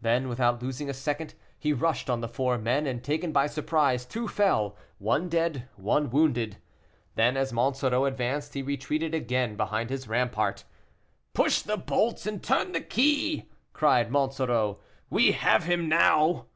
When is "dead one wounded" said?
5.28-6.58